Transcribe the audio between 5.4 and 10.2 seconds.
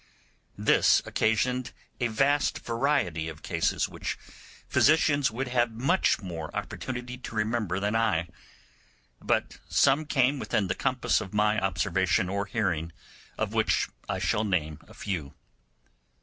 have much more opportunity to remember than I; but some